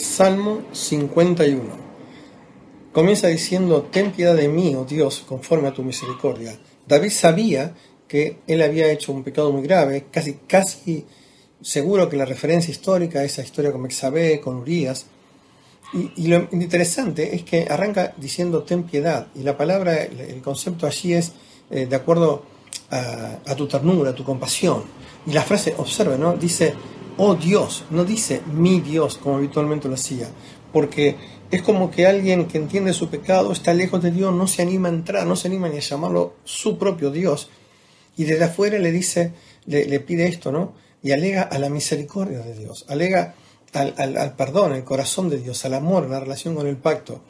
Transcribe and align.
Salmo 0.00 0.62
51. 0.72 1.60
Comienza 2.92 3.28
diciendo, 3.28 3.88
ten 3.90 4.10
piedad 4.10 4.34
de 4.34 4.48
mí, 4.48 4.74
oh 4.74 4.84
Dios, 4.84 5.24
conforme 5.26 5.68
a 5.68 5.72
tu 5.72 5.84
misericordia. 5.84 6.58
David 6.86 7.10
sabía 7.10 7.74
que 8.08 8.38
él 8.48 8.62
había 8.62 8.90
hecho 8.90 9.12
un 9.12 9.22
pecado 9.22 9.52
muy 9.52 9.62
grave, 9.62 10.06
casi, 10.10 10.34
casi 10.48 11.06
seguro 11.62 12.08
que 12.08 12.16
la 12.16 12.24
referencia 12.24 12.72
histórica, 12.72 13.22
esa 13.22 13.42
historia 13.42 13.70
con 13.70 13.82
Mexabé, 13.82 14.40
con 14.40 14.56
Urias, 14.56 15.06
y, 15.92 16.28
lo 16.28 16.48
interesante 16.52 17.34
es 17.34 17.42
que 17.42 17.66
arranca 17.68 18.14
diciendo 18.16 18.62
ten 18.62 18.84
piedad, 18.84 19.26
y 19.34 19.42
la 19.42 19.56
palabra, 19.56 20.04
el 20.04 20.40
concepto 20.40 20.86
allí 20.86 21.14
es 21.14 21.32
eh, 21.68 21.86
de 21.86 21.96
acuerdo 21.96 22.44
a, 22.90 23.38
a, 23.44 23.56
tu 23.56 23.66
ternura, 23.66 24.10
a 24.10 24.14
tu 24.14 24.24
compasión. 24.24 24.84
Y 25.26 25.32
la 25.32 25.42
frase, 25.42 25.74
observe, 25.76 26.16
¿no? 26.16 26.34
Dice, 26.36 26.74
oh 27.16 27.34
Dios, 27.34 27.84
no 27.90 28.04
dice 28.04 28.42
mi 28.52 28.80
Dios 28.80 29.18
como 29.18 29.36
habitualmente 29.36 29.88
lo 29.88 29.94
hacía, 29.94 30.28
porque 30.72 31.16
es 31.50 31.62
como 31.62 31.90
que 31.90 32.06
alguien 32.06 32.46
que 32.46 32.58
entiende 32.58 32.92
su 32.92 33.08
pecado 33.08 33.52
está 33.52 33.74
lejos 33.74 34.02
de 34.02 34.10
Dios, 34.10 34.32
no 34.34 34.46
se 34.46 34.62
anima 34.62 34.88
a 34.88 34.92
entrar, 34.92 35.26
no 35.26 35.36
se 35.36 35.48
anima 35.48 35.68
ni 35.68 35.76
a 35.76 35.80
llamarlo 35.80 36.34
su 36.44 36.78
propio 36.78 37.10
Dios, 37.10 37.50
y 38.16 38.24
desde 38.24 38.44
afuera 38.44 38.78
le 38.78 38.92
dice, 38.92 39.32
le, 39.66 40.00
pide 40.00 40.26
esto, 40.26 40.52
¿no? 40.52 40.74
Y 41.02 41.12
alega 41.12 41.42
a 41.42 41.58
la 41.58 41.70
misericordia 41.70 42.40
de 42.40 42.54
Dios, 42.54 42.84
alega 42.88 43.34
al, 43.72 43.94
al, 43.96 44.36
perdón, 44.36 44.72
al 44.72 44.84
corazón 44.84 45.28
de 45.28 45.38
Dios, 45.38 45.64
al 45.64 45.74
amor, 45.74 46.08
la 46.08 46.20
relación 46.20 46.54
con 46.54 46.66
el 46.66 46.76
pacto. 46.76 47.22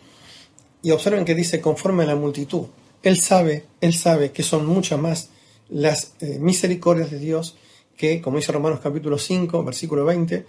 Y 0.82 0.90
observen 0.90 1.24
que 1.24 1.34
dice 1.34 1.60
conforme 1.60 2.04
a 2.04 2.06
la 2.06 2.16
multitud. 2.16 2.66
Él 3.02 3.18
sabe, 3.18 3.66
él 3.80 3.94
sabe 3.94 4.32
que 4.32 4.42
son 4.42 4.66
muchas 4.66 4.98
más 4.98 5.30
las 5.68 6.14
eh, 6.20 6.38
misericordias 6.40 7.10
de 7.10 7.18
Dios 7.18 7.56
que, 8.00 8.22
como 8.22 8.38
dice 8.38 8.50
Romanos 8.50 8.80
capítulo 8.82 9.18
5, 9.18 9.62
versículo 9.62 10.06
20, 10.06 10.46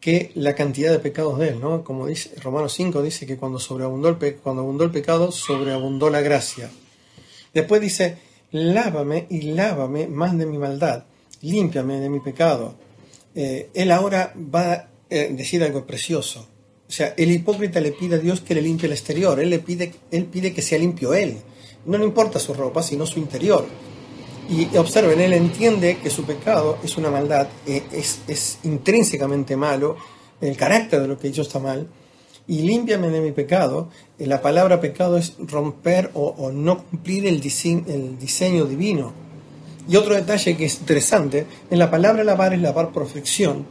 que 0.00 0.30
la 0.36 0.54
cantidad 0.54 0.90
de 0.90 1.00
pecados 1.00 1.38
de 1.38 1.48
él, 1.48 1.60
¿no? 1.60 1.84
Como 1.84 2.06
dice 2.06 2.30
Romanos 2.40 2.72
5, 2.72 3.02
dice 3.02 3.26
que 3.26 3.36
cuando 3.36 3.58
sobreabundó 3.58 4.08
el, 4.08 4.16
cuando 4.36 4.62
abundó 4.62 4.84
el 4.84 4.90
pecado, 4.90 5.30
sobreabundó 5.30 6.08
la 6.08 6.22
gracia. 6.22 6.70
Después 7.52 7.82
dice, 7.82 8.16
lávame 8.52 9.26
y 9.28 9.42
lávame 9.42 10.06
más 10.06 10.38
de 10.38 10.46
mi 10.46 10.56
maldad, 10.56 11.04
límpiame 11.42 12.00
de 12.00 12.08
mi 12.08 12.20
pecado. 12.20 12.74
Eh, 13.34 13.68
él 13.74 13.90
ahora 13.90 14.32
va 14.34 14.72
a 14.72 14.88
eh, 15.10 15.28
decir 15.30 15.62
algo 15.62 15.84
precioso. 15.84 16.48
O 16.88 16.92
sea, 16.92 17.12
el 17.18 17.30
hipócrita 17.30 17.82
le 17.82 17.92
pide 17.92 18.14
a 18.14 18.18
Dios 18.18 18.40
que 18.40 18.54
le 18.54 18.62
limpie 18.62 18.86
el 18.86 18.94
exterior, 18.94 19.38
él 19.38 19.50
le 19.50 19.58
pide, 19.58 19.92
él 20.10 20.24
pide 20.24 20.54
que 20.54 20.62
sea 20.62 20.78
limpio 20.78 21.12
él. 21.12 21.36
No 21.84 21.98
le 21.98 22.04
importa 22.04 22.38
su 22.38 22.54
ropa, 22.54 22.82
sino 22.82 23.04
su 23.04 23.18
interior. 23.18 23.66
Y 24.48 24.76
observen, 24.76 25.20
él 25.20 25.32
entiende 25.32 25.98
que 26.02 26.10
su 26.10 26.24
pecado 26.24 26.78
es 26.84 26.96
una 26.98 27.10
maldad, 27.10 27.48
eh, 27.66 27.82
es, 27.92 28.58
intrínsecamente 28.64 29.56
malo, 29.56 29.96
el 30.40 30.56
carácter 30.56 31.00
de 31.00 31.08
lo 31.08 31.18
que 31.18 31.28
hizo 31.28 31.42
está 31.42 31.58
mal, 31.58 31.86
y 32.46 32.58
límpiame 32.62 33.08
de 33.08 33.20
mi 33.20 33.32
pecado. 33.32 33.88
Eh, 34.18 34.26
la 34.26 34.42
palabra 34.42 34.80
pecado 34.80 35.16
es 35.16 35.34
romper 35.38 36.10
o, 36.14 36.50
no 36.52 36.84
cumplir 36.84 37.26
el, 37.26 37.36
el 37.36 38.18
diseño 38.18 38.66
divino. 38.66 39.12
Y 39.88 39.96
otro 39.96 40.14
detalle 40.14 40.56
que 40.56 40.66
es 40.66 40.78
interesante, 40.80 41.46
en 41.70 41.78
la 41.78 41.90
palabra 41.90 42.24
lavar 42.24 42.52
es 42.52 42.60
lavar 42.60 42.90
por 42.90 43.06
fricción, 43.06 43.66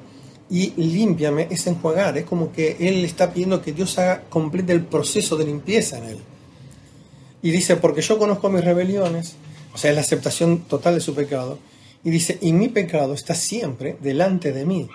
y 0.50 0.74
límpiame 0.76 1.48
es 1.50 1.66
enjuagar, 1.68 2.18
es 2.18 2.26
como 2.26 2.52
que 2.52 2.78
él 2.80 3.04
está 3.06 3.32
pidiendo 3.32 3.62
que 3.62 3.74
Dios 3.74 3.98
haga 3.98 4.24
complete 4.30 4.74
el 4.74 4.86
proceso 4.86 5.36
de 5.36 5.46
limpieza 5.46 5.98
en 5.98 6.04
él. 6.06 6.18
Y 7.42 7.52
dice, 7.52 7.76
porque 7.76 8.02
yo 8.02 8.18
conozco 8.18 8.50
mis 8.50 8.64
rebeliones, 8.64 9.36
o 9.74 9.78
sea, 9.78 9.90
es 9.92 9.96
la 9.96 10.02
aceptación 10.02 10.60
total 10.60 10.96
de 10.96 11.02
su 11.02 11.16
pecado. 11.16 11.58
Y 12.04 12.10
dice, 12.10 12.38
y 12.42 12.54
mi 12.54 12.68
pecado 12.68 13.14
está 13.14 13.34
siempre 13.34 13.98
delante 14.02 14.52
de 14.52 14.66
mí. 14.66 14.88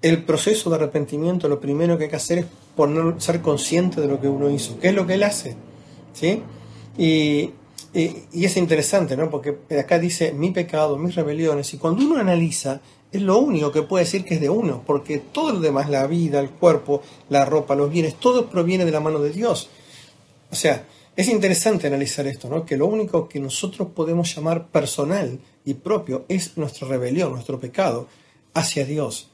El 0.00 0.24
proceso 0.24 0.70
de 0.70 0.76
arrepentimiento, 0.76 1.48
lo 1.48 1.60
primero 1.60 1.96
que 1.96 2.04
hay 2.04 2.10
que 2.10 2.16
hacer 2.16 2.38
es 2.38 2.46
poner, 2.74 3.20
ser 3.20 3.40
consciente 3.40 4.00
de 4.00 4.08
lo 4.08 4.20
que 4.20 4.28
uno 4.28 4.50
hizo. 4.50 4.78
¿Qué 4.80 4.88
es 4.88 4.94
lo 4.94 5.06
que 5.06 5.14
él 5.14 5.22
hace? 5.22 5.54
¿Sí? 6.14 6.42
Y, 6.98 7.50
y, 7.94 8.44
es 8.44 8.56
interesante, 8.56 9.16
¿no? 9.16 9.30
Porque 9.30 9.58
acá 9.78 9.98
dice 9.98 10.32
mi 10.32 10.50
pecado, 10.50 10.96
mis 10.96 11.14
rebeliones. 11.14 11.72
Y 11.74 11.78
cuando 11.78 12.04
uno 12.04 12.16
analiza, 12.16 12.80
es 13.12 13.20
lo 13.20 13.38
único 13.38 13.70
que 13.70 13.82
puede 13.82 14.04
decir 14.04 14.24
que 14.24 14.34
es 14.34 14.40
de 14.40 14.50
uno. 14.50 14.82
Porque 14.84 15.18
todo 15.18 15.52
lo 15.52 15.60
demás, 15.60 15.90
la 15.90 16.06
vida, 16.06 16.40
el 16.40 16.50
cuerpo, 16.50 17.02
la 17.28 17.44
ropa, 17.44 17.74
los 17.74 17.90
bienes, 17.90 18.16
todo 18.16 18.48
proviene 18.48 18.84
de 18.84 18.90
la 18.90 19.00
mano 19.00 19.20
de 19.20 19.30
Dios. 19.30 19.68
O 20.50 20.54
sea, 20.54 20.86
es 21.14 21.28
interesante 21.28 21.86
analizar 21.86 22.26
esto, 22.26 22.48
¿no? 22.48 22.64
que 22.64 22.76
lo 22.76 22.86
único 22.86 23.28
que 23.28 23.38
nosotros 23.38 23.88
podemos 23.94 24.34
llamar 24.34 24.68
personal 24.68 25.38
y 25.64 25.74
propio 25.74 26.24
es 26.28 26.56
nuestra 26.56 26.88
rebelión, 26.88 27.32
nuestro 27.32 27.60
pecado 27.60 28.08
hacia 28.54 28.84
Dios. 28.86 29.28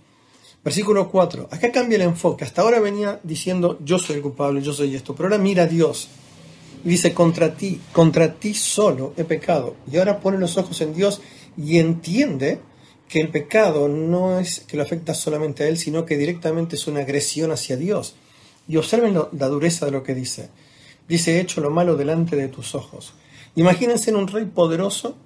Versículo 0.64 1.08
4. 1.08 1.48
Acá 1.50 1.70
cambia 1.70 1.96
el 1.96 2.02
enfoque. 2.02 2.44
Hasta 2.44 2.62
ahora 2.62 2.80
venía 2.80 3.20
diciendo 3.22 3.78
yo 3.84 3.98
soy 3.98 4.16
el 4.16 4.22
culpable, 4.22 4.60
yo 4.60 4.72
soy 4.72 4.94
esto, 4.96 5.14
pero 5.14 5.28
ahora 5.28 5.38
mira 5.38 5.62
a 5.62 5.66
Dios. 5.66 6.08
Y 6.84 6.90
dice, 6.90 7.14
contra 7.14 7.54
ti, 7.54 7.80
contra 7.92 8.34
ti 8.34 8.54
solo 8.54 9.14
he 9.16 9.24
pecado. 9.24 9.76
Y 9.90 9.98
ahora 9.98 10.20
pone 10.20 10.38
los 10.38 10.56
ojos 10.58 10.80
en 10.80 10.94
Dios 10.94 11.20
y 11.56 11.78
entiende 11.78 12.60
que 13.08 13.20
el 13.20 13.28
pecado 13.28 13.88
no 13.88 14.38
es 14.38 14.60
que 14.60 14.76
lo 14.76 14.82
afecta 14.82 15.14
solamente 15.14 15.64
a 15.64 15.68
él, 15.68 15.78
sino 15.78 16.04
que 16.04 16.16
directamente 16.16 16.76
es 16.76 16.86
una 16.86 17.00
agresión 17.00 17.50
hacia 17.52 17.76
Dios. 17.76 18.16
Y 18.68 18.76
observen 18.76 19.14
la 19.14 19.48
dureza 19.48 19.86
de 19.86 19.92
lo 19.92 20.02
que 20.02 20.14
dice. 20.14 20.50
Dice, 21.08 21.36
he 21.36 21.40
hecho 21.40 21.60
lo 21.60 21.70
malo 21.70 21.96
delante 21.96 22.36
de 22.36 22.48
tus 22.48 22.74
ojos. 22.74 23.14
Imagínense 23.56 24.10
en 24.10 24.16
un 24.16 24.28
rey 24.28 24.44
poderoso, 24.44 25.16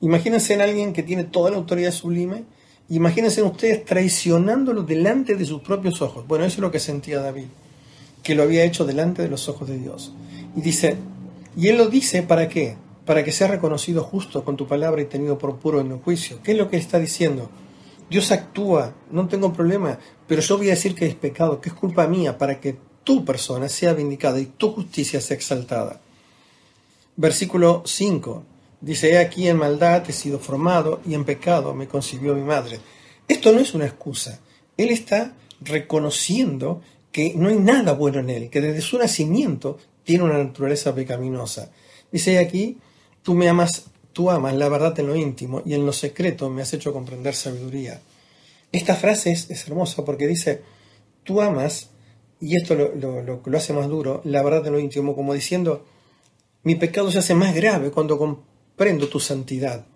imagínense 0.00 0.54
en 0.54 0.60
alguien 0.60 0.92
que 0.92 1.02
tiene 1.02 1.24
toda 1.24 1.50
la 1.50 1.56
autoridad 1.56 1.90
sublime, 1.90 2.44
imagínense 2.88 3.40
en 3.40 3.48
ustedes 3.48 3.84
traicionándolo 3.84 4.82
delante 4.84 5.34
de 5.34 5.44
sus 5.44 5.60
propios 5.60 6.00
ojos. 6.00 6.26
Bueno, 6.26 6.44
eso 6.44 6.54
es 6.54 6.60
lo 6.60 6.70
que 6.70 6.78
sentía 6.78 7.20
David, 7.20 7.46
que 8.22 8.34
lo 8.34 8.44
había 8.44 8.64
hecho 8.64 8.84
delante 8.84 9.22
de 9.22 9.28
los 9.28 9.48
ojos 9.48 9.68
de 9.68 9.78
Dios. 9.78 10.12
Y 10.56 10.60
dice, 10.60 10.96
y 11.56 11.68
él 11.68 11.76
lo 11.76 11.88
dice 11.88 12.22
para 12.22 12.48
qué? 12.48 12.76
Para 13.04 13.24
que 13.24 13.32
sea 13.32 13.48
reconocido 13.48 14.02
justo 14.04 14.44
con 14.44 14.56
tu 14.56 14.66
palabra 14.66 15.02
y 15.02 15.06
tenido 15.06 15.36
por 15.36 15.58
puro 15.58 15.80
en 15.80 15.90
el 15.90 15.98
juicio. 15.98 16.38
¿Qué 16.42 16.52
es 16.52 16.58
lo 16.58 16.70
que 16.70 16.76
está 16.76 16.98
diciendo? 16.98 17.50
Dios 18.08 18.30
actúa, 18.30 18.94
no 19.10 19.26
tengo 19.28 19.52
problema, 19.52 19.98
pero 20.26 20.42
yo 20.42 20.58
voy 20.58 20.68
a 20.68 20.70
decir 20.70 20.94
que 20.94 21.06
es 21.06 21.14
pecado, 21.14 21.60
que 21.60 21.70
es 21.70 21.74
culpa 21.74 22.06
mía, 22.06 22.38
para 22.38 22.60
que 22.60 22.76
tu 23.04 23.24
persona 23.24 23.68
sea 23.68 23.92
vindicada 23.92 24.40
y 24.40 24.46
tu 24.46 24.72
justicia 24.72 25.20
sea 25.20 25.36
exaltada. 25.36 26.00
Versículo 27.16 27.82
5 27.86 28.42
dice, 28.80 29.12
he 29.12 29.18
aquí 29.18 29.48
en 29.48 29.58
maldad 29.58 30.08
he 30.08 30.12
sido 30.12 30.38
formado 30.38 31.00
y 31.06 31.14
en 31.14 31.24
pecado 31.24 31.74
me 31.74 31.86
concibió 31.86 32.34
mi 32.34 32.42
madre. 32.42 32.80
Esto 33.28 33.52
no 33.52 33.60
es 33.60 33.74
una 33.74 33.86
excusa. 33.86 34.40
Él 34.76 34.90
está 34.90 35.34
reconociendo 35.60 36.82
que 37.12 37.32
no 37.34 37.48
hay 37.48 37.56
nada 37.56 37.92
bueno 37.92 38.18
en 38.18 38.30
él, 38.30 38.50
que 38.50 38.60
desde 38.60 38.80
su 38.80 38.98
nacimiento 38.98 39.78
tiene 40.02 40.24
una 40.24 40.42
naturaleza 40.42 40.94
pecaminosa. 40.94 41.70
Dice 42.10 42.38
aquí, 42.38 42.78
tú 43.22 43.34
me 43.34 43.48
amas, 43.48 43.84
tú 44.12 44.30
amas 44.30 44.54
la 44.54 44.68
verdad 44.68 44.98
en 44.98 45.06
lo 45.06 45.16
íntimo 45.16 45.62
y 45.64 45.74
en 45.74 45.86
lo 45.86 45.92
secreto 45.92 46.50
me 46.50 46.62
has 46.62 46.72
hecho 46.74 46.92
comprender 46.92 47.34
sabiduría. 47.34 48.00
Esta 48.72 48.96
frase 48.96 49.30
es, 49.30 49.48
es 49.50 49.66
hermosa 49.68 50.04
porque 50.04 50.26
dice, 50.26 50.62
tú 51.22 51.40
amas 51.40 51.90
y 52.44 52.56
esto 52.56 52.74
lo, 52.74 53.22
lo, 53.22 53.56
hace 53.56 53.72
más 53.72 53.88
duro, 53.88 54.20
la 54.24 54.42
verdad 54.42 54.62
de 54.62 54.70
lo 54.70 54.78
íntimo, 54.78 55.14
como 55.14 55.32
diciendo, 55.32 55.86
mi 56.62 56.74
pecado 56.74 57.10
se 57.10 57.20
hace 57.20 57.34
más 57.34 57.54
grave 57.54 57.90
cuando 57.90 58.18
comprendo 58.18 59.08
tu 59.08 59.18
santidad. 59.18 59.86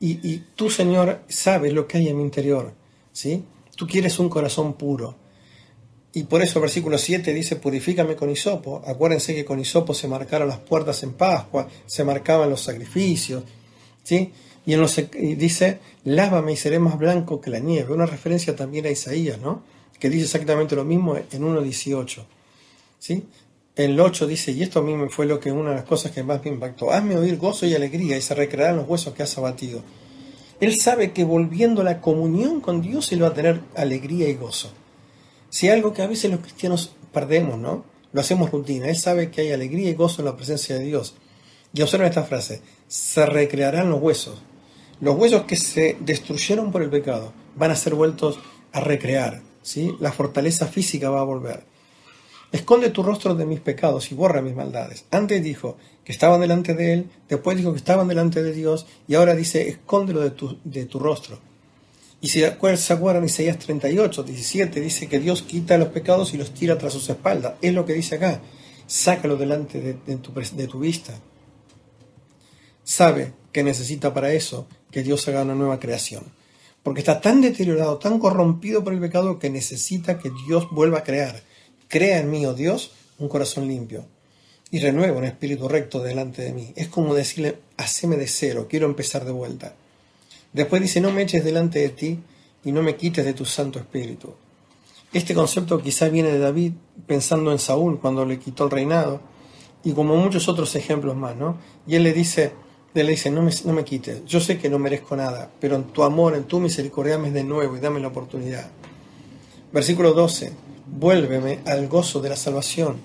Y, 0.00 0.38
tú, 0.56 0.68
Señor, 0.68 1.20
sabes 1.28 1.72
lo 1.72 1.86
que 1.86 1.98
hay 1.98 2.08
en 2.08 2.16
mi 2.16 2.24
interior. 2.24 2.74
¿sí? 3.12 3.44
Tú 3.76 3.86
quieres 3.86 4.18
un 4.18 4.28
corazón 4.28 4.74
puro. 4.74 5.14
Y 6.12 6.24
por 6.24 6.42
eso 6.42 6.60
versículo 6.60 6.98
7 6.98 7.32
dice, 7.32 7.54
purifícame 7.54 8.16
con 8.16 8.30
hisopo. 8.30 8.82
Acuérdense 8.84 9.32
que 9.32 9.44
con 9.44 9.60
hisopo 9.60 9.94
se 9.94 10.08
marcaron 10.08 10.48
las 10.48 10.58
puertas 10.58 11.04
en 11.04 11.12
Pascua, 11.12 11.68
se 11.86 12.02
marcaban 12.02 12.50
los 12.50 12.62
sacrificios. 12.62 13.44
¿sí? 14.02 14.32
Y, 14.66 14.74
en 14.74 14.80
los, 14.80 14.98
y 14.98 15.36
dice, 15.36 15.78
lávame 16.02 16.54
y 16.54 16.56
seré 16.56 16.80
más 16.80 16.98
blanco 16.98 17.40
que 17.40 17.50
la 17.50 17.60
nieve. 17.60 17.94
Una 17.94 18.06
referencia 18.06 18.56
también 18.56 18.86
a 18.86 18.90
Isaías, 18.90 19.40
¿no? 19.40 19.75
Que 19.98 20.10
dice 20.10 20.24
exactamente 20.24 20.76
lo 20.76 20.84
mismo 20.84 21.16
en 21.16 21.42
1.18. 21.42 22.24
¿sí? 22.98 23.24
El 23.74 23.98
8 24.00 24.26
dice, 24.26 24.52
y 24.52 24.62
esto 24.62 24.80
a 24.80 24.82
mí 24.82 24.94
me 24.94 25.08
fue 25.08 25.26
lo 25.26 25.38
que 25.38 25.52
una 25.52 25.70
de 25.70 25.76
las 25.76 25.84
cosas 25.84 26.12
que 26.12 26.22
más 26.22 26.42
me 26.44 26.50
impactó, 26.50 26.90
hazme 26.90 27.16
oír 27.16 27.36
gozo 27.36 27.66
y 27.66 27.74
alegría 27.74 28.16
y 28.16 28.22
se 28.22 28.34
recrearán 28.34 28.76
los 28.76 28.88
huesos 28.88 29.14
que 29.14 29.22
has 29.22 29.36
abatido. 29.36 29.82
Él 30.60 30.80
sabe 30.80 31.12
que 31.12 31.24
volviendo 31.24 31.82
a 31.82 31.84
la 31.84 32.00
comunión 32.00 32.60
con 32.60 32.80
Dios, 32.80 33.12
él 33.12 33.22
va 33.22 33.28
a 33.28 33.34
tener 33.34 33.60
alegría 33.74 34.28
y 34.28 34.34
gozo. 34.34 34.70
Si 35.50 35.68
algo 35.68 35.92
que 35.92 36.02
a 36.02 36.06
veces 36.06 36.30
los 36.30 36.40
cristianos 36.40 36.92
perdemos, 37.12 37.58
¿no? 37.58 37.84
Lo 38.12 38.20
hacemos 38.20 38.50
rutina. 38.50 38.88
Él 38.88 38.96
sabe 38.96 39.30
que 39.30 39.42
hay 39.42 39.52
alegría 39.52 39.90
y 39.90 39.94
gozo 39.94 40.22
en 40.22 40.26
la 40.26 40.36
presencia 40.36 40.78
de 40.78 40.84
Dios. 40.84 41.14
Y 41.74 41.82
observen 41.82 42.08
esta 42.08 42.24
frase, 42.24 42.62
se 42.88 43.26
recrearán 43.26 43.90
los 43.90 44.00
huesos. 44.00 44.42
Los 45.00 45.16
huesos 45.16 45.44
que 45.44 45.56
se 45.56 45.98
destruyeron 46.00 46.72
por 46.72 46.82
el 46.82 46.88
pecado 46.88 47.34
van 47.54 47.70
a 47.70 47.76
ser 47.76 47.94
vueltos 47.94 48.38
a 48.72 48.80
recrear. 48.80 49.42
La 50.00 50.12
fortaleza 50.12 50.66
física 50.66 51.10
va 51.10 51.20
a 51.20 51.24
volver. 51.24 51.64
Esconde 52.52 52.90
tu 52.90 53.02
rostro 53.02 53.34
de 53.34 53.44
mis 53.44 53.60
pecados 53.60 54.12
y 54.12 54.14
borra 54.14 54.40
mis 54.40 54.54
maldades. 54.54 55.04
Antes 55.10 55.42
dijo 55.42 55.76
que 56.04 56.12
estaban 56.12 56.40
delante 56.40 56.74
de 56.74 56.92
él, 56.92 57.10
después 57.28 57.56
dijo 57.56 57.72
que 57.72 57.78
estaban 57.78 58.06
delante 58.06 58.42
de 58.42 58.52
Dios 58.52 58.86
y 59.08 59.14
ahora 59.14 59.34
dice 59.34 59.68
escóndelo 59.68 60.20
de 60.20 60.30
tu, 60.30 60.58
de 60.64 60.86
tu 60.86 60.98
rostro. 60.98 61.38
Y 62.20 62.28
si 62.28 62.40
se 62.40 62.92
acuerdan, 62.92 63.24
Isaías 63.24 63.58
38, 63.58 64.22
17 64.22 64.80
dice 64.80 65.08
que 65.08 65.18
Dios 65.18 65.42
quita 65.42 65.76
los 65.76 65.88
pecados 65.88 66.32
y 66.32 66.38
los 66.38 66.54
tira 66.54 66.78
tras 66.78 66.92
sus 66.92 67.08
espaldas. 67.10 67.54
Es 67.60 67.74
lo 67.74 67.84
que 67.84 67.92
dice 67.92 68.16
acá. 68.16 68.40
Sácalo 68.86 69.36
delante 69.36 69.80
de, 69.80 70.16
tu, 70.16 70.32
de 70.32 70.66
tu 70.66 70.78
vista. 70.78 71.12
Sabe 72.84 73.32
que 73.52 73.62
necesita 73.62 74.14
para 74.14 74.32
eso 74.32 74.66
que 74.90 75.02
Dios 75.02 75.26
haga 75.28 75.42
una 75.42 75.54
nueva 75.54 75.78
creación. 75.78 76.24
Porque 76.86 77.00
está 77.00 77.20
tan 77.20 77.40
deteriorado, 77.40 77.98
tan 77.98 78.20
corrompido 78.20 78.84
por 78.84 78.92
el 78.92 79.00
pecado 79.00 79.40
que 79.40 79.50
necesita 79.50 80.20
que 80.20 80.30
Dios 80.46 80.68
vuelva 80.70 80.98
a 80.98 81.02
crear. 81.02 81.42
Crea 81.88 82.20
en 82.20 82.30
mí, 82.30 82.46
oh 82.46 82.54
Dios, 82.54 82.92
un 83.18 83.28
corazón 83.28 83.66
limpio 83.66 84.04
y 84.70 84.78
renueva 84.78 85.18
un 85.18 85.24
espíritu 85.24 85.66
recto 85.66 86.00
delante 86.00 86.42
de 86.42 86.52
mí. 86.52 86.72
Es 86.76 86.86
como 86.86 87.12
decirle, 87.12 87.58
haceme 87.76 88.14
de 88.16 88.28
cero, 88.28 88.68
quiero 88.70 88.86
empezar 88.86 89.24
de 89.24 89.32
vuelta. 89.32 89.74
Después 90.52 90.80
dice, 90.80 91.00
no 91.00 91.10
me 91.10 91.22
eches 91.22 91.42
delante 91.44 91.80
de 91.80 91.88
ti 91.88 92.20
y 92.64 92.70
no 92.70 92.84
me 92.84 92.94
quites 92.94 93.24
de 93.24 93.34
tu 93.34 93.44
Santo 93.44 93.80
Espíritu. 93.80 94.34
Este 95.12 95.34
concepto 95.34 95.82
quizá 95.82 96.08
viene 96.08 96.30
de 96.30 96.38
David 96.38 96.74
pensando 97.08 97.50
en 97.50 97.58
Saúl 97.58 97.98
cuando 97.98 98.24
le 98.24 98.38
quitó 98.38 98.62
el 98.62 98.70
reinado 98.70 99.20
y 99.82 99.90
como 99.90 100.14
muchos 100.14 100.46
otros 100.46 100.76
ejemplos 100.76 101.16
más, 101.16 101.34
¿no? 101.34 101.58
Y 101.84 101.96
él 101.96 102.04
le 102.04 102.12
dice, 102.12 102.52
le 103.04 103.12
dice, 103.12 103.30
no 103.30 103.42
me, 103.42 103.52
no 103.64 103.72
me 103.72 103.84
quites, 103.84 104.24
yo 104.24 104.40
sé 104.40 104.58
que 104.58 104.68
no 104.68 104.78
merezco 104.78 105.16
nada, 105.16 105.50
pero 105.60 105.76
en 105.76 105.84
tu 105.84 106.02
amor, 106.02 106.34
en 106.34 106.44
tu 106.44 106.60
misericordia, 106.60 107.18
me 107.18 107.30
de 107.30 107.44
nuevo 107.44 107.76
y 107.76 107.80
dame 107.80 108.00
la 108.00 108.08
oportunidad. 108.08 108.68
Versículo 109.72 110.12
12, 110.12 110.52
vuélveme 110.86 111.60
al 111.66 111.88
gozo 111.88 112.20
de 112.20 112.30
la 112.30 112.36
salvación 112.36 112.96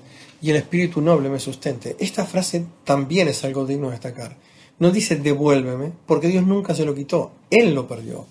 y 0.42 0.50
el 0.50 0.56
espíritu 0.58 1.02
noble 1.02 1.30
me 1.30 1.40
sustente. 1.40 1.96
Esta 2.00 2.26
frase 2.26 2.66
también 2.84 3.28
es 3.28 3.44
algo 3.44 3.66
digno 3.66 3.88
de 3.88 3.94
destacar. 3.94 4.38
No 4.80 4.92
dice 4.92 5.16
devuélveme, 5.16 5.92
porque 6.06 6.28
Dios 6.28 6.46
nunca 6.46 6.74
se 6.74 6.86
lo 6.86 6.96
quitó, 6.96 7.34
Él 7.50 7.76
lo 7.76 7.88
perdió. 7.88 8.26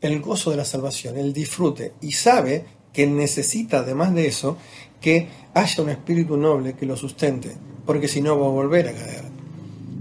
El 0.00 0.20
gozo 0.20 0.50
de 0.50 0.56
la 0.56 0.64
salvación, 0.64 1.16
el 1.16 1.32
disfrute, 1.32 1.92
y 2.00 2.12
sabe 2.12 2.64
que 2.92 3.06
necesita, 3.06 3.78
además 3.78 4.14
de 4.14 4.26
eso, 4.26 4.56
que 5.00 5.28
haya 5.54 5.82
un 5.82 5.90
espíritu 5.90 6.36
noble 6.36 6.74
que 6.74 6.86
lo 6.86 6.96
sustente, 6.96 7.52
porque 7.84 8.08
si 8.08 8.20
no 8.20 8.38
va 8.40 8.46
a 8.46 8.50
volver 8.50 8.88
a 8.88 8.92
caer. 8.92 9.25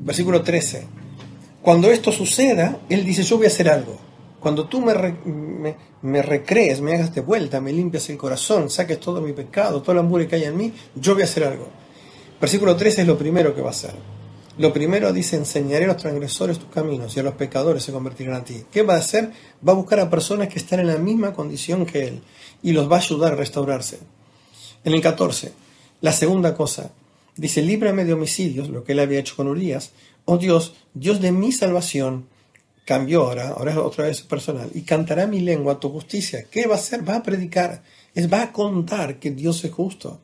Versículo 0.06 0.44
13. 0.44 0.86
Cuando 1.63 1.90
esto 1.90 2.12
suceda, 2.12 2.78
Él 2.90 3.04
dice, 3.04 3.24
yo 3.24 3.38
voy 3.38 3.48
a 3.48 3.50
hacer 3.50 3.68
algo. 3.68 3.98
Cuando 4.40 4.68
tú 4.68 4.80
me, 4.80 4.94
me, 6.04 6.22
recrees, 6.22 6.80
me 6.80 6.94
hagas 6.94 7.16
de 7.16 7.22
vuelta, 7.22 7.60
me 7.60 7.74
limpias 7.74 8.07
el 8.12 8.18
corazón, 8.18 8.69
saques 8.69 9.00
todo 9.00 9.19
mi 9.19 9.34
pecado, 9.34 9.81
toda 9.81 9.96
la 9.96 10.02
hambre 10.02 10.28
que 10.28 10.36
hay 10.36 10.44
en 10.44 10.56
mí, 10.56 10.72
yo 10.94 11.13
voy 11.13 11.24
a 11.24 11.25
hacer 11.25 11.44
algo. 11.44 11.68
Versículo 12.40 12.75
13 12.75 13.02
es 13.02 13.07
lo 13.07 13.18
primero 13.18 13.56
que 13.56 13.62
va 13.62 13.69
a 13.69 13.72
hacer. 13.72 13.96
Lo 14.60 14.72
primero 14.72 15.12
dice, 15.12 15.38
enseñaré 15.38 15.86
a 15.86 15.88
los 15.88 15.98
transgresores 15.98 16.60
tus 16.60 16.69
caminos 16.69 17.18
y 17.18 17.19
a 17.19 17.24
los 17.24 17.34
pecadores 17.34 17.81
se 17.81 17.92
convertirán 17.92 18.36
a 18.36 18.44
ti. 18.44 18.63
¿Qué 18.72 18.84
va 18.84 18.94
a 18.94 19.00
hacer? 19.00 19.31
Va 19.68 19.74
a 19.74 19.75
buscar 19.75 20.00
a 20.00 20.10
personas 20.12 20.50
que 20.50 20.60
están 20.60 20.80
en 20.80 20.88
la 20.88 21.00
misma 21.00 21.34
condición 21.34 21.88
que 21.88 22.08
él 22.08 22.22
y 22.62 22.74
los 22.74 22.90
va 22.90 22.98
a 22.98 23.00
ayudar 23.00 23.34
a 23.34 23.38
restaurarse. 23.38 23.98
En 24.84 24.94
el 24.94 25.01
14, 25.01 25.51
la 26.01 26.12
segunda 26.12 26.54
cosa, 26.54 26.92
dice, 27.36 27.62
líbrame 27.62 28.06
de 28.06 28.14
homicidios, 28.14 28.70
lo 28.70 28.84
que 28.84 28.94
él 28.94 29.00
había 29.00 29.20
hecho 29.20 29.36
con 29.36 29.48
Urias. 29.48 29.92
Oh 30.26 30.38
Dios, 30.38 30.76
Dios 30.94 31.22
de 31.22 31.32
mi 31.32 31.52
salvación, 31.52 32.28
cambió 32.86 33.24
ahora, 33.24 33.50
ahora 33.50 33.72
es 33.72 33.78
otra 33.78 34.06
vez 34.06 34.22
personal, 34.22 34.70
y 34.74 34.82
cantará 34.82 35.28
mi 35.28 35.40
lengua 35.40 35.80
tu 35.80 35.90
justicia. 35.90 36.46
¿Qué 36.50 36.68
va 36.68 36.76
a 36.76 36.78
hacer? 36.78 37.08
Va 37.08 37.18
a 37.18 37.24
predicar, 37.24 37.84
es, 38.14 38.32
va 38.32 38.44
a 38.44 38.52
contar 38.52 39.20
que 39.20 39.32
Dios 39.32 39.64
es 39.64 39.72
justo. 39.72 40.20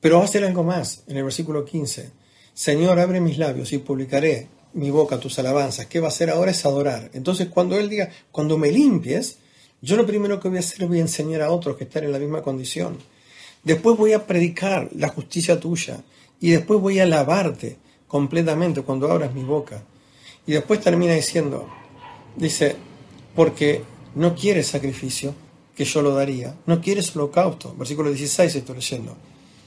Pero 0.00 0.16
va 0.16 0.22
a 0.22 0.26
hacer 0.26 0.44
algo 0.44 0.62
más, 0.62 1.04
en 1.06 1.16
el 1.16 1.24
versículo 1.24 1.64
15 1.64 2.24
Señor, 2.54 3.00
abre 3.00 3.20
mis 3.20 3.36
labios 3.36 3.72
y 3.72 3.78
publicaré 3.78 4.46
mi 4.74 4.88
boca 4.88 5.18
tus 5.18 5.40
alabanzas. 5.40 5.86
¿Qué 5.86 5.98
va 5.98 6.06
a 6.06 6.08
hacer 6.10 6.30
ahora 6.30 6.52
es 6.52 6.64
adorar? 6.64 7.10
Entonces, 7.12 7.48
cuando 7.48 7.76
Él 7.76 7.88
diga, 7.88 8.10
cuando 8.30 8.56
me 8.56 8.70
limpies, 8.70 9.38
yo 9.82 9.96
lo 9.96 10.06
primero 10.06 10.38
que 10.38 10.48
voy 10.48 10.58
a 10.58 10.60
hacer 10.60 10.86
voy 10.86 10.98
a 10.98 11.02
enseñar 11.02 11.42
a 11.42 11.50
otros 11.50 11.76
que 11.76 11.82
están 11.82 12.04
en 12.04 12.12
la 12.12 12.20
misma 12.20 12.42
condición. 12.42 12.98
Después 13.64 13.96
voy 13.96 14.12
a 14.12 14.26
predicar 14.26 14.90
la 14.94 15.08
justicia 15.08 15.58
tuya. 15.58 16.02
Y 16.40 16.50
después 16.50 16.80
voy 16.80 16.98
a 16.98 17.04
alabarte 17.04 17.78
completamente 18.06 18.82
cuando 18.82 19.10
abras 19.10 19.34
mi 19.34 19.42
boca. 19.42 19.82
Y 20.46 20.52
después 20.52 20.80
termina 20.80 21.14
diciendo, 21.14 21.68
dice, 22.36 22.76
porque 23.34 23.82
no 24.14 24.34
quieres 24.34 24.66
sacrificio, 24.66 25.34
que 25.74 25.84
yo 25.84 26.02
lo 26.02 26.14
daría. 26.14 26.54
No 26.66 26.80
quieres 26.80 27.14
holocausto. 27.16 27.74
Versículo 27.76 28.10
16 28.10 28.54
estoy 28.54 28.76
leyendo. 28.76 29.16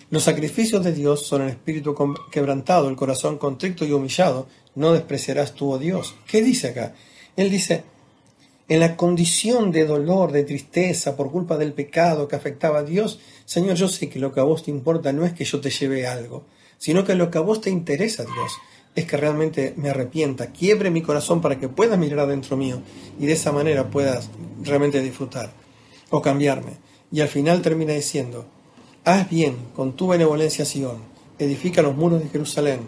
Los 0.09 0.23
sacrificios 0.23 0.83
de 0.85 0.94
Dios 0.94 1.25
son 1.25 1.41
el 1.41 1.49
espíritu 1.49 1.94
quebrantado, 2.31 2.88
el 2.88 2.95
corazón 2.95 3.38
contrito 3.38 3.85
y 3.85 3.91
humillado. 3.91 4.47
No 4.75 4.94
despreciarás 4.94 5.53
tú, 5.53 5.71
oh 5.71 5.77
Dios. 5.77 6.15
¿Qué 6.27 6.41
dice 6.41 6.69
acá? 6.69 6.94
Él 7.35 7.49
dice, 7.49 7.83
en 8.69 8.79
la 8.79 8.97
condición 8.97 9.71
de 9.71 9.85
dolor, 9.85 10.31
de 10.31 10.43
tristeza 10.43 11.15
por 11.15 11.31
culpa 11.31 11.57
del 11.57 11.73
pecado 11.73 12.27
que 12.27 12.35
afectaba 12.35 12.79
a 12.79 12.83
Dios, 12.83 13.19
Señor, 13.45 13.75
yo 13.75 13.87
sé 13.87 14.09
que 14.09 14.19
lo 14.19 14.33
que 14.33 14.41
a 14.41 14.43
vos 14.43 14.63
te 14.63 14.71
importa 14.71 15.13
no 15.13 15.25
es 15.25 15.33
que 15.33 15.45
yo 15.45 15.61
te 15.61 15.69
lleve 15.69 16.05
algo, 16.05 16.43
sino 16.77 17.05
que 17.05 17.15
lo 17.15 17.31
que 17.31 17.37
a 17.37 17.41
vos 17.41 17.61
te 17.61 17.69
interesa, 17.69 18.23
Dios, 18.23 18.51
es 18.95 19.05
que 19.05 19.15
realmente 19.15 19.73
me 19.77 19.89
arrepienta, 19.89 20.47
quiebre 20.47 20.89
mi 20.89 21.01
corazón 21.01 21.39
para 21.39 21.59
que 21.59 21.69
puedas 21.69 21.97
mirar 21.97 22.19
adentro 22.19 22.57
mío 22.57 22.81
y 23.19 23.25
de 23.25 23.33
esa 23.33 23.51
manera 23.51 23.89
puedas 23.89 24.29
realmente 24.63 25.01
disfrutar 25.01 25.51
o 26.09 26.21
cambiarme. 26.21 26.73
Y 27.11 27.21
al 27.21 27.27
final 27.29 27.61
termina 27.61 27.93
diciendo, 27.93 28.45
Haz 29.05 29.29
bien 29.29 29.55
con 29.75 29.95
tu 29.95 30.07
benevolencia 30.07 30.65
Sion, 30.65 30.97
edifica 31.39 31.81
los 31.81 31.95
muros 31.95 32.21
de 32.21 32.27
Jerusalén, 32.27 32.81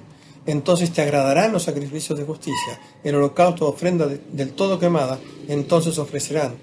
entonces 0.52 0.92
te 0.92 1.02
agradarán 1.02 1.52
los 1.52 1.64
sacrificios 1.64 2.18
de 2.18 2.26
justicia, 2.26 2.80
el 3.04 3.16
holocausto 3.16 3.68
ofrenda 3.68 4.08
del 4.08 4.52
todo 4.52 4.80
quemada, 4.80 5.20
entonces 5.48 5.98
ofrecerán 5.98 6.56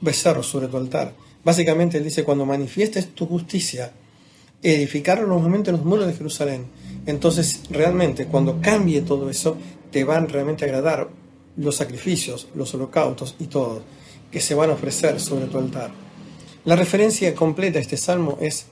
becerros 0.00 0.46
sobre 0.46 0.68
tu 0.68 0.76
altar. 0.76 1.12
Básicamente 1.44 1.98
él 1.98 2.04
dice, 2.04 2.24
cuando 2.24 2.46
manifiestes 2.46 3.14
tu 3.14 3.26
justicia, 3.26 3.92
edificaron 4.62 5.28
nuevamente 5.28 5.72
los 5.72 5.84
muros 5.84 6.06
de 6.06 6.14
Jerusalén, 6.14 6.66
entonces 7.06 7.62
realmente 7.70 8.26
cuando 8.26 8.60
cambie 8.60 9.02
todo 9.02 9.30
eso, 9.30 9.56
te 9.90 10.04
van 10.04 10.28
realmente 10.28 10.64
a 10.64 10.68
agradar 10.68 11.08
los 11.56 11.76
sacrificios, 11.76 12.48
los 12.54 12.74
holocaustos 12.74 13.34
y 13.38 13.46
todo, 13.46 13.82
que 14.30 14.40
se 14.40 14.54
van 14.54 14.70
a 14.70 14.74
ofrecer 14.74 15.20
sobre 15.20 15.46
tu 15.46 15.58
altar. 15.58 15.90
La 16.64 16.76
referencia 16.76 17.34
completa 17.34 17.78
a 17.78 17.82
este 17.82 17.96
salmo 17.96 18.38
es 18.40 18.66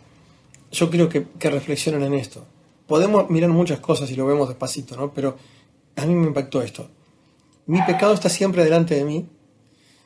yo 0.72 0.90
quiero 0.90 1.08
que, 1.08 1.26
reflexionen 1.40 2.02
en 2.02 2.14
esto. 2.14 2.44
Podemos 2.86 3.28
mirar 3.30 3.50
muchas 3.50 3.80
cosas 3.80 4.10
y 4.10 4.16
lo 4.16 4.26
vemos 4.26 4.48
despacito, 4.48 4.96
¿no? 4.96 5.12
Pero 5.12 5.36
a 5.96 6.06
mí 6.06 6.14
me 6.14 6.28
impactó 6.28 6.62
esto. 6.62 6.88
Mi 7.66 7.82
pecado 7.82 8.14
está 8.14 8.28
siempre 8.28 8.62
delante 8.62 8.94
de 8.94 9.04
mí. 9.04 9.26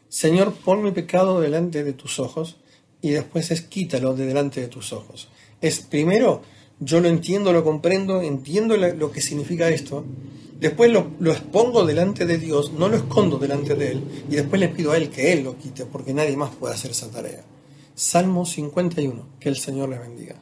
Señor, 0.09 0.55
pon 0.55 0.82
mi 0.82 0.93
pecado 0.93 1.41
delante 1.41 1.85
de 1.85 1.93
tus 1.93 2.19
ojos 2.19 2.56
y 3.03 3.11
después 3.11 3.50
es 3.50 3.62
quítalo 3.62 4.15
de 4.15 4.27
delante 4.27 4.61
de 4.61 4.69
tus 4.69 4.93
ojos. 4.93 5.29
Es 5.61 5.81
primero, 5.81 6.43
yo 6.81 7.00
lo 7.00 7.09
entiendo, 7.09 7.52
lo 7.52 7.62
comprendo, 7.62 8.23
entiendo 8.23 8.76
lo 8.76 9.12
que 9.12 9.21
significa 9.21 9.69
esto. 9.69 10.05
Después 10.59 10.90
lo, 10.90 11.12
lo, 11.21 11.33
expongo 11.33 11.87
delante 11.87 12.26
de 12.26 12.38
Dios, 12.38 12.73
no 12.73 12.88
lo 12.88 12.97
escondo 12.97 13.38
delante 13.38 13.75
de 13.75 13.93
Él. 13.93 14.05
Y 14.28 14.37
después 14.37 14.61
le 14.61 14.69
pido 14.69 14.93
a 14.93 14.97
Él 14.97 15.11
que 15.11 15.33
Él 15.33 15.45
lo 15.45 15.57
quite, 15.57 15.87
porque 15.87 16.12
nadie 16.12 16.37
más 16.37 16.55
puede 16.55 16.75
hacer 16.75 16.90
esa 16.90 17.11
tarea. 17.11 17.43
Salmo 17.95 18.47
51. 18.47 19.26
Que 19.38 19.49
el 19.50 19.57
Señor 19.57 19.90
les 19.90 20.00
bendiga. 20.00 20.37